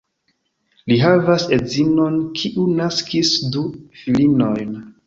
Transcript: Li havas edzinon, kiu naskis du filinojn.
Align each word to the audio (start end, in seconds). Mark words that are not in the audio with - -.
Li 0.91 0.97
havas 1.01 1.45
edzinon, 1.59 2.17
kiu 2.41 2.67
naskis 2.81 3.39
du 3.59 3.71
filinojn. 4.03 4.79